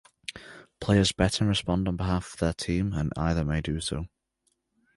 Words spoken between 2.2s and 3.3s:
of their team and